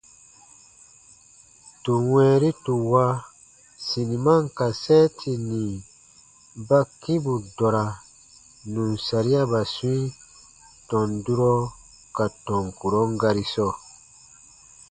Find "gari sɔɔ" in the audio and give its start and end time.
13.21-13.73